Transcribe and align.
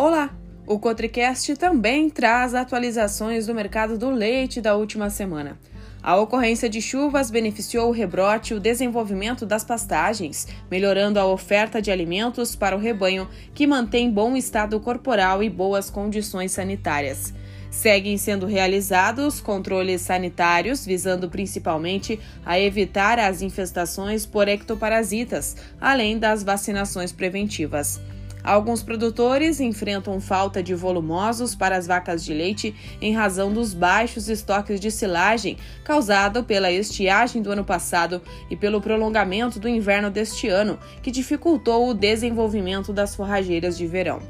Olá! 0.00 0.30
O 0.64 0.78
Cotricast 0.78 1.56
também 1.56 2.08
traz 2.08 2.54
atualizações 2.54 3.48
do 3.48 3.54
mercado 3.54 3.98
do 3.98 4.10
leite 4.10 4.60
da 4.60 4.76
última 4.76 5.10
semana. 5.10 5.58
A 6.00 6.14
ocorrência 6.14 6.68
de 6.68 6.80
chuvas 6.80 7.32
beneficiou 7.32 7.88
o 7.88 7.92
rebrote 7.92 8.54
e 8.54 8.56
o 8.56 8.60
desenvolvimento 8.60 9.44
das 9.44 9.64
pastagens, 9.64 10.46
melhorando 10.70 11.18
a 11.18 11.26
oferta 11.26 11.82
de 11.82 11.90
alimentos 11.90 12.54
para 12.54 12.76
o 12.76 12.78
rebanho, 12.78 13.28
que 13.52 13.66
mantém 13.66 14.08
bom 14.08 14.36
estado 14.36 14.78
corporal 14.78 15.42
e 15.42 15.50
boas 15.50 15.90
condições 15.90 16.52
sanitárias. 16.52 17.34
Seguem 17.68 18.16
sendo 18.16 18.46
realizados 18.46 19.40
controles 19.40 20.02
sanitários, 20.02 20.86
visando 20.86 21.28
principalmente 21.28 22.20
a 22.46 22.56
evitar 22.56 23.18
as 23.18 23.42
infestações 23.42 24.24
por 24.24 24.46
ectoparasitas, 24.46 25.56
além 25.80 26.16
das 26.20 26.44
vacinações 26.44 27.10
preventivas. 27.10 28.00
Alguns 28.42 28.82
produtores 28.82 29.60
enfrentam 29.60 30.20
falta 30.20 30.62
de 30.62 30.74
volumosos 30.74 31.54
para 31.54 31.76
as 31.76 31.86
vacas 31.86 32.24
de 32.24 32.32
leite 32.32 32.74
em 33.00 33.12
razão 33.12 33.52
dos 33.52 33.74
baixos 33.74 34.28
estoques 34.28 34.80
de 34.80 34.90
silagem 34.90 35.56
causado 35.84 36.44
pela 36.44 36.70
estiagem 36.70 37.42
do 37.42 37.50
ano 37.50 37.64
passado 37.64 38.22
e 38.50 38.56
pelo 38.56 38.80
prolongamento 38.80 39.58
do 39.58 39.68
inverno 39.68 40.10
deste 40.10 40.48
ano, 40.48 40.78
que 41.02 41.10
dificultou 41.10 41.88
o 41.88 41.94
desenvolvimento 41.94 42.92
das 42.92 43.14
forrageiras 43.14 43.76
de 43.76 43.86
verão 43.86 44.20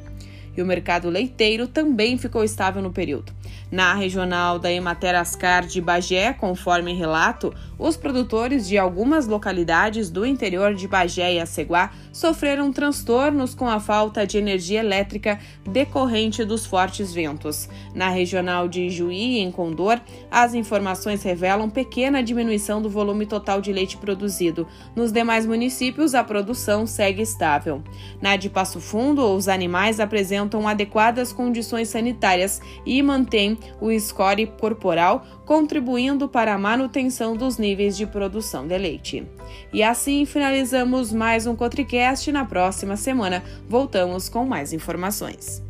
e 0.59 0.63
o 0.63 0.67
mercado 0.67 1.09
leiteiro 1.09 1.69
também 1.69 2.19
ficou 2.19 2.43
estável 2.43 2.83
no 2.83 2.93
período. 2.93 3.33
Na 3.71 3.93
regional 3.93 4.59
da 4.59 4.73
Emater 4.73 5.15
Ascar 5.15 5.67
de 5.67 5.79
Bagé, 5.79 6.33
conforme 6.33 6.95
relato, 6.95 7.53
os 7.79 7.99
produtores 7.99 8.67
de 8.67 8.79
algumas 8.79 9.27
localidades 9.27 10.09
do 10.09 10.25
interior 10.25 10.75
de 10.75 10.89
Bagé 10.89 11.35
e 11.35 11.41
Aceguá 11.41 11.93
sofreram 12.11 12.73
transtornos 12.73 13.55
com 13.55 13.69
a 13.69 13.79
falta 13.79 14.27
de 14.27 14.39
energia 14.39 14.81
elétrica 14.81 15.39
decorrente 15.65 16.45
dos 16.45 16.65
fortes 16.65 17.13
ventos. 17.13 17.69
Na 17.95 18.09
regional 18.09 18.69
de 18.69 18.89
Juí, 18.89 19.39
em 19.39 19.51
Condor, 19.53 20.01
as 20.31 20.55
informações 20.55 21.23
revelam 21.23 21.69
pequena 21.69 22.23
diminuição 22.23 22.81
do 22.81 22.89
volume 22.89 23.27
total 23.27 23.61
de 23.61 23.71
leite 23.71 23.99
produzido. 23.99 24.67
Nos 24.97 25.13
demais 25.13 25.45
municípios, 25.45 26.15
a 26.15 26.25
produção 26.25 26.87
segue 26.87 27.21
estável. 27.21 27.83
Na 28.21 28.37
de 28.37 28.49
Passo 28.49 28.81
Fundo, 28.81 29.23
os 29.27 29.47
animais 29.47 30.01
apresentam 30.01 30.67
adequadas 30.67 31.35
condições 31.35 31.89
sanitárias 31.89 32.61
e 32.87 33.03
mantêm 33.03 33.58
o 33.81 33.91
score 33.99 34.47
corporal, 34.47 35.25
contribuindo 35.45 36.29
para 36.29 36.55
a 36.55 36.59
manutenção 36.59 37.37
dos 37.37 37.59
níveis 37.59 37.97
de 37.97 38.07
produção 38.07 38.67
de 38.67 38.77
leite. 38.77 39.27
E 39.73 39.83
assim 39.83 40.25
finalizamos 40.25 41.13
mais 41.13 41.47
um 41.47 41.55
Cotricast. 41.55 42.31
Na 42.33 42.45
próxima 42.45 42.97
semana 42.97 43.43
voltamos 43.69 44.29
com 44.29 44.45
mais 44.45 44.73
informações. 44.73 45.68